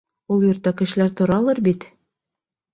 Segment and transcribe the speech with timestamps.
[0.35, 1.89] —Ул йортта кешеләр торалыр бит?